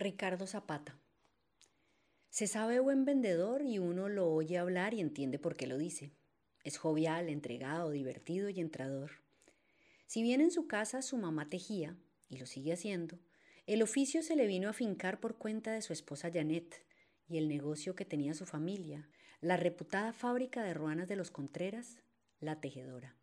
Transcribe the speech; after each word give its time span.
Ricardo 0.00 0.46
Zapata. 0.46 0.96
Se 2.30 2.46
sabe 2.46 2.80
buen 2.80 3.04
vendedor 3.04 3.60
y 3.60 3.78
uno 3.78 4.08
lo 4.08 4.32
oye 4.32 4.56
hablar 4.56 4.94
y 4.94 5.00
entiende 5.00 5.38
por 5.38 5.56
qué 5.56 5.66
lo 5.66 5.76
dice. 5.76 6.10
Es 6.64 6.78
jovial, 6.78 7.28
entregado, 7.28 7.90
divertido 7.90 8.48
y 8.48 8.60
entrador. 8.60 9.10
Si 10.06 10.22
bien 10.22 10.40
en 10.40 10.52
su 10.52 10.66
casa 10.66 11.02
su 11.02 11.18
mamá 11.18 11.50
tejía, 11.50 11.98
y 12.30 12.38
lo 12.38 12.46
sigue 12.46 12.72
haciendo, 12.72 13.18
el 13.66 13.82
oficio 13.82 14.22
se 14.22 14.36
le 14.36 14.46
vino 14.46 14.70
a 14.70 14.72
fincar 14.72 15.20
por 15.20 15.36
cuenta 15.36 15.72
de 15.72 15.82
su 15.82 15.92
esposa 15.92 16.30
Janet 16.32 16.82
y 17.28 17.36
el 17.36 17.46
negocio 17.46 17.94
que 17.94 18.06
tenía 18.06 18.32
su 18.32 18.46
familia, 18.46 19.06
la 19.42 19.58
reputada 19.58 20.14
fábrica 20.14 20.62
de 20.62 20.72
ruanas 20.72 21.08
de 21.08 21.16
los 21.16 21.30
Contreras, 21.30 21.98
la 22.40 22.58
tejedora. 22.58 23.16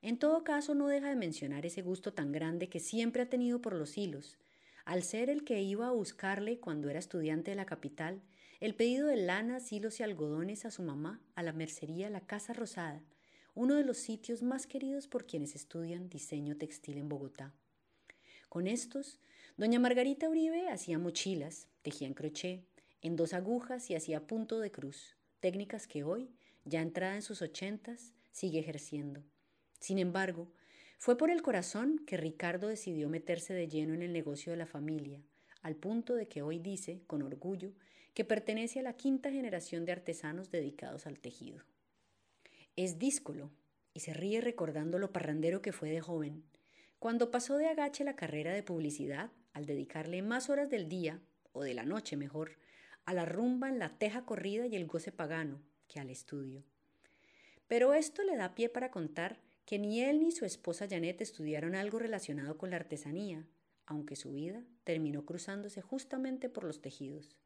En 0.00 0.18
todo 0.18 0.42
caso, 0.42 0.74
no 0.74 0.88
deja 0.88 1.10
de 1.10 1.16
mencionar 1.16 1.66
ese 1.66 1.82
gusto 1.82 2.14
tan 2.14 2.32
grande 2.32 2.70
que 2.70 2.80
siempre 2.80 3.20
ha 3.20 3.28
tenido 3.28 3.60
por 3.60 3.74
los 3.74 3.98
hilos, 3.98 4.38
al 4.84 5.02
ser 5.02 5.30
el 5.30 5.44
que 5.44 5.62
iba 5.62 5.88
a 5.88 5.92
buscarle 5.92 6.58
cuando 6.58 6.88
era 6.88 6.98
estudiante 6.98 7.50
de 7.50 7.56
la 7.56 7.66
capital, 7.66 8.22
el 8.60 8.74
pedido 8.74 9.08
de 9.08 9.16
lanas, 9.16 9.72
hilos 9.72 10.00
y 10.00 10.02
algodones 10.02 10.64
a 10.64 10.70
su 10.70 10.82
mamá 10.82 11.20
a 11.34 11.42
la 11.42 11.52
mercería 11.52 12.10
La 12.10 12.20
Casa 12.20 12.52
Rosada, 12.52 13.02
uno 13.54 13.74
de 13.74 13.84
los 13.84 13.98
sitios 13.98 14.42
más 14.42 14.66
queridos 14.66 15.08
por 15.08 15.26
quienes 15.26 15.54
estudian 15.54 16.08
diseño 16.08 16.56
textil 16.56 16.98
en 16.98 17.08
Bogotá. 17.08 17.52
Con 18.48 18.66
estos, 18.66 19.18
doña 19.56 19.78
Margarita 19.78 20.28
Uribe 20.28 20.68
hacía 20.68 20.98
mochilas, 20.98 21.68
tejía 21.82 22.06
en 22.06 22.14
crochet, 22.14 22.64
en 23.02 23.16
dos 23.16 23.34
agujas 23.34 23.90
y 23.90 23.94
hacía 23.94 24.26
punto 24.26 24.60
de 24.60 24.70
cruz, 24.70 25.16
técnicas 25.40 25.86
que 25.86 26.04
hoy, 26.04 26.30
ya 26.64 26.80
entrada 26.80 27.16
en 27.16 27.22
sus 27.22 27.42
ochentas, 27.42 28.14
sigue 28.30 28.60
ejerciendo. 28.60 29.22
Sin 29.80 29.98
embargo, 29.98 30.48
fue 31.02 31.18
por 31.18 31.32
el 31.32 31.42
corazón 31.42 31.98
que 32.06 32.16
Ricardo 32.16 32.68
decidió 32.68 33.08
meterse 33.08 33.52
de 33.52 33.66
lleno 33.66 33.92
en 33.92 34.02
el 34.02 34.12
negocio 34.12 34.52
de 34.52 34.56
la 34.56 34.66
familia, 34.66 35.20
al 35.60 35.74
punto 35.74 36.14
de 36.14 36.28
que 36.28 36.42
hoy 36.42 36.60
dice, 36.60 37.02
con 37.08 37.22
orgullo, 37.22 37.72
que 38.14 38.24
pertenece 38.24 38.78
a 38.78 38.84
la 38.84 38.92
quinta 38.92 39.32
generación 39.32 39.84
de 39.84 39.90
artesanos 39.90 40.52
dedicados 40.52 41.08
al 41.08 41.18
tejido. 41.18 41.64
Es 42.76 43.00
díscolo, 43.00 43.50
y 43.92 43.98
se 43.98 44.14
ríe 44.14 44.40
recordando 44.40 45.00
lo 45.00 45.12
parrandero 45.12 45.60
que 45.60 45.72
fue 45.72 45.90
de 45.90 46.00
joven, 46.00 46.44
cuando 47.00 47.32
pasó 47.32 47.56
de 47.56 47.66
agache 47.66 48.04
la 48.04 48.14
carrera 48.14 48.52
de 48.52 48.62
publicidad 48.62 49.32
al 49.54 49.66
dedicarle 49.66 50.22
más 50.22 50.50
horas 50.50 50.70
del 50.70 50.88
día, 50.88 51.18
o 51.50 51.64
de 51.64 51.74
la 51.74 51.84
noche 51.84 52.16
mejor, 52.16 52.58
a 53.06 53.12
la 53.12 53.24
rumba 53.24 53.68
en 53.68 53.80
la 53.80 53.98
teja 53.98 54.24
corrida 54.24 54.68
y 54.68 54.76
el 54.76 54.86
goce 54.86 55.10
pagano, 55.10 55.60
que 55.88 55.98
al 55.98 56.10
estudio. 56.10 56.62
Pero 57.66 57.92
esto 57.92 58.22
le 58.22 58.36
da 58.36 58.54
pie 58.54 58.68
para 58.68 58.92
contar 58.92 59.40
que 59.64 59.78
ni 59.78 60.02
él 60.02 60.20
ni 60.20 60.32
su 60.32 60.44
esposa 60.44 60.86
Janet 60.88 61.20
estudiaron 61.20 61.74
algo 61.74 61.98
relacionado 61.98 62.58
con 62.58 62.70
la 62.70 62.76
artesanía, 62.76 63.46
aunque 63.86 64.16
su 64.16 64.32
vida 64.32 64.62
terminó 64.84 65.24
cruzándose 65.24 65.82
justamente 65.82 66.48
por 66.48 66.64
los 66.64 66.80
tejidos. 66.80 67.36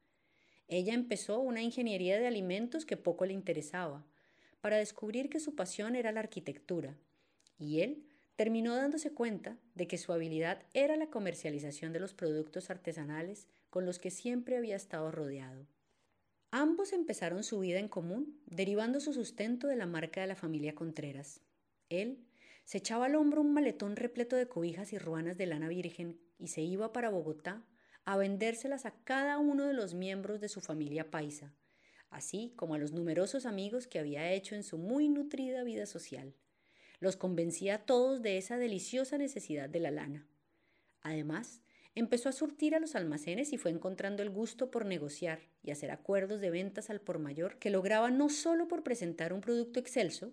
Ella 0.68 0.94
empezó 0.94 1.40
una 1.40 1.62
ingeniería 1.62 2.18
de 2.18 2.26
alimentos 2.26 2.86
que 2.86 2.96
poco 2.96 3.26
le 3.26 3.32
interesaba, 3.32 4.04
para 4.60 4.78
descubrir 4.78 5.28
que 5.28 5.40
su 5.40 5.54
pasión 5.54 5.94
era 5.94 6.10
la 6.12 6.20
arquitectura, 6.20 6.96
y 7.58 7.82
él 7.82 8.04
terminó 8.34 8.74
dándose 8.74 9.12
cuenta 9.12 9.56
de 9.74 9.86
que 9.86 9.98
su 9.98 10.12
habilidad 10.12 10.62
era 10.74 10.96
la 10.96 11.06
comercialización 11.06 11.92
de 11.92 12.00
los 12.00 12.14
productos 12.14 12.68
artesanales 12.70 13.46
con 13.70 13.86
los 13.86 13.98
que 13.98 14.10
siempre 14.10 14.56
había 14.56 14.76
estado 14.76 15.10
rodeado. 15.10 15.66
Ambos 16.50 16.92
empezaron 16.92 17.44
su 17.44 17.60
vida 17.60 17.78
en 17.78 17.88
común, 17.88 18.40
derivando 18.46 19.00
su 19.00 19.12
sustento 19.12 19.68
de 19.68 19.76
la 19.76 19.86
marca 19.86 20.20
de 20.20 20.26
la 20.26 20.36
familia 20.36 20.74
Contreras, 20.74 21.40
él 21.88 22.26
se 22.64 22.78
echaba 22.78 23.06
al 23.06 23.14
hombro 23.14 23.42
un 23.42 23.52
maletón 23.52 23.96
repleto 23.96 24.34
de 24.34 24.48
cobijas 24.48 24.92
y 24.92 24.98
ruanas 24.98 25.36
de 25.36 25.46
lana 25.46 25.68
virgen 25.68 26.20
y 26.38 26.48
se 26.48 26.62
iba 26.62 26.92
para 26.92 27.10
Bogotá 27.10 27.64
a 28.04 28.16
vendérselas 28.16 28.86
a 28.86 28.94
cada 29.04 29.38
uno 29.38 29.64
de 29.64 29.72
los 29.72 29.94
miembros 29.94 30.40
de 30.40 30.48
su 30.48 30.60
familia 30.60 31.10
paisa, 31.10 31.54
así 32.10 32.52
como 32.56 32.74
a 32.74 32.78
los 32.78 32.92
numerosos 32.92 33.46
amigos 33.46 33.86
que 33.86 33.98
había 33.98 34.32
hecho 34.32 34.54
en 34.54 34.62
su 34.62 34.78
muy 34.78 35.08
nutrida 35.08 35.64
vida 35.64 35.86
social. 35.86 36.34
Los 36.98 37.16
convencía 37.16 37.74
a 37.74 37.84
todos 37.84 38.22
de 38.22 38.38
esa 38.38 38.58
deliciosa 38.58 39.18
necesidad 39.18 39.68
de 39.68 39.80
la 39.80 39.90
lana. 39.90 40.26
Además, 41.02 41.62
empezó 41.94 42.28
a 42.28 42.32
surtir 42.32 42.74
a 42.74 42.80
los 42.80 42.94
almacenes 42.94 43.52
y 43.52 43.58
fue 43.58 43.70
encontrando 43.70 44.22
el 44.22 44.30
gusto 44.30 44.70
por 44.70 44.86
negociar 44.86 45.40
y 45.62 45.70
hacer 45.70 45.90
acuerdos 45.90 46.40
de 46.40 46.50
ventas 46.50 46.90
al 46.90 47.00
por 47.00 47.18
mayor 47.18 47.58
que 47.58 47.70
lograba 47.70 48.10
no 48.10 48.28
solo 48.28 48.66
por 48.66 48.82
presentar 48.82 49.32
un 49.32 49.40
producto 49.40 49.78
excelso, 49.78 50.32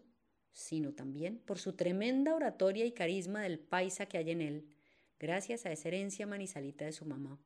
sino 0.53 0.94
también 0.94 1.40
por 1.40 1.59
su 1.59 1.74
tremenda 1.74 2.36
oratoria 2.36 2.86
y 2.86 2.94
carisma 2.94 3.41
del 3.41 3.59
paisa 3.59 4.06
que 4.06 4.18
hay 4.18 4.31
en 4.31 4.41
él, 4.41 4.68
gracias 5.19 5.66
a 5.66 5.72
esa 5.72 5.88
herencia 5.90 6.25
manizalita 6.25 6.86
de 6.86 6.91
su 6.91 7.06
mamá. 7.06 7.40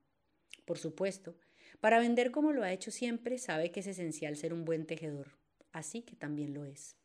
Por 0.66 0.78
supuesto, 0.78 1.38
para 1.80 2.00
vender 2.00 2.32
como 2.32 2.52
lo 2.52 2.64
ha 2.64 2.74
hecho 2.74 2.92
siempre, 2.92 3.38
sabe 3.38 3.72
que 3.72 3.80
es 3.80 3.88
esencial 3.88 4.36
ser 4.36 4.54
un 4.54 4.66
buen 4.66 4.86
tejedor, 4.86 5.38
así 5.72 6.02
que 6.02 6.16
también 6.16 6.54
lo 6.54 6.66
es. 6.66 6.98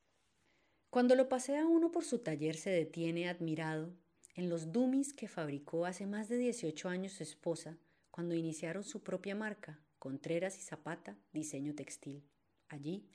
Cuando 0.91 1.15
lo 1.15 1.29
pasea 1.29 1.67
uno 1.67 1.91
por 1.91 2.05
su 2.05 2.19
taller 2.19 2.57
se 2.57 2.71
detiene 2.71 3.29
admirado 3.29 3.95
en 4.35 4.49
los 4.49 4.73
dummies 4.73 5.13
que 5.13 5.29
fabricó 5.29 5.87
hace 5.87 6.07
más 6.07 6.29
de 6.29 6.37
18 6.37 6.89
años 6.89 7.13
su 7.13 7.23
esposa 7.23 7.79
cuando 8.11 8.35
iniciaron 8.35 8.85
su 8.85 9.03
propia 9.03 9.35
marca, 9.35 9.81
Contreras 9.99 10.59
y 10.59 10.63
Zapata, 10.63 11.17
diseño 11.33 11.75
textil. 11.75 12.25
Allí, 12.69 13.07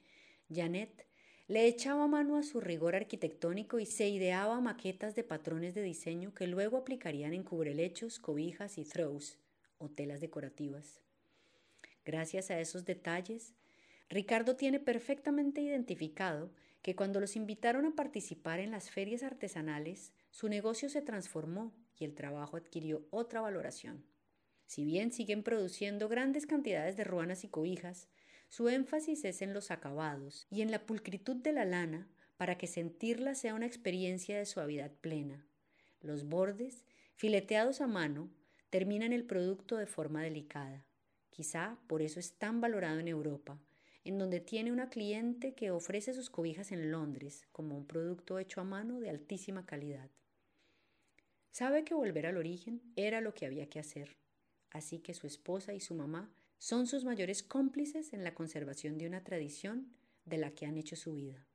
Janet 0.49 1.05
le 1.47 1.65
echaba 1.65 2.07
mano 2.07 2.37
a 2.37 2.43
su 2.43 2.59
rigor 2.59 2.95
arquitectónico 2.95 3.79
y 3.79 3.85
se 3.85 4.09
ideaba 4.09 4.59
maquetas 4.59 5.15
de 5.15 5.23
patrones 5.23 5.73
de 5.75 5.81
diseño 5.81 6.33
que 6.33 6.45
luego 6.45 6.77
aplicarían 6.77 7.33
en 7.33 7.43
cubrelechos, 7.43 8.19
cobijas 8.19 8.77
y 8.77 8.83
throws 8.83 9.37
o 9.77 9.89
telas 9.89 10.19
decorativas. 10.19 10.99
Gracias 12.03 12.51
a 12.51 12.59
esos 12.59 12.83
detalles, 12.83 13.53
Ricardo 14.09 14.55
tiene 14.55 14.79
perfectamente 14.79 15.61
identificado 15.61 16.51
que 16.81 16.95
cuando 16.95 17.19
los 17.19 17.35
invitaron 17.35 17.85
a 17.85 17.95
participar 17.95 18.59
en 18.59 18.71
las 18.71 18.91
ferias 18.91 19.23
artesanales, 19.23 20.13
su 20.31 20.49
negocio 20.49 20.89
se 20.89 21.01
transformó 21.01 21.73
y 21.97 22.05
el 22.05 22.13
trabajo 22.13 22.57
adquirió 22.57 23.05
otra 23.09 23.41
valoración. 23.41 24.05
Si 24.65 24.83
bien 24.83 25.11
siguen 25.11 25.43
produciendo 25.43 26.09
grandes 26.09 26.45
cantidades 26.45 26.97
de 26.97 27.05
ruanas 27.05 27.43
y 27.43 27.47
cobijas, 27.47 28.09
su 28.49 28.69
énfasis 28.69 29.25
es 29.25 29.41
en 29.41 29.53
los 29.53 29.71
acabados 29.71 30.47
y 30.49 30.61
en 30.61 30.71
la 30.71 30.85
pulcritud 30.85 31.35
de 31.37 31.51
la 31.51 31.65
lana 31.65 32.07
para 32.37 32.57
que 32.57 32.67
sentirla 32.67 33.35
sea 33.35 33.55
una 33.55 33.65
experiencia 33.65 34.37
de 34.37 34.45
suavidad 34.45 34.91
plena. 35.01 35.45
Los 36.01 36.29
bordes, 36.29 36.85
fileteados 37.15 37.81
a 37.81 37.87
mano, 37.87 38.29
terminan 38.69 39.11
el 39.11 39.25
producto 39.25 39.75
de 39.77 39.87
forma 39.87 40.23
delicada. 40.23 40.85
Quizá 41.29 41.77
por 41.87 42.01
eso 42.01 42.19
es 42.19 42.37
tan 42.37 42.61
valorado 42.61 42.99
en 42.99 43.07
Europa, 43.07 43.59
en 44.03 44.17
donde 44.17 44.39
tiene 44.39 44.71
una 44.71 44.89
cliente 44.89 45.53
que 45.53 45.71
ofrece 45.71 46.13
sus 46.13 46.29
cobijas 46.29 46.71
en 46.71 46.91
Londres 46.91 47.45
como 47.51 47.75
un 47.75 47.85
producto 47.85 48.39
hecho 48.39 48.61
a 48.61 48.63
mano 48.63 48.99
de 48.99 49.09
altísima 49.09 49.65
calidad. 49.65 50.09
Sabe 51.51 51.83
que 51.83 51.95
volver 51.95 52.27
al 52.27 52.37
origen 52.37 52.81
era 52.95 53.19
lo 53.19 53.33
que 53.33 53.45
había 53.45 53.67
que 53.69 53.79
hacer, 53.79 54.17
así 54.69 54.99
que 54.99 55.13
su 55.13 55.27
esposa 55.27 55.73
y 55.73 55.79
su 55.79 55.95
mamá 55.95 56.31
son 56.57 56.87
sus 56.87 57.03
mayores 57.03 57.43
cómplices 57.43 58.13
en 58.13 58.23
la 58.23 58.33
conservación 58.33 58.97
de 58.97 59.07
una 59.07 59.23
tradición 59.23 59.93
de 60.25 60.37
la 60.37 60.51
que 60.51 60.65
han 60.65 60.77
hecho 60.77 60.95
su 60.95 61.13
vida. 61.13 61.45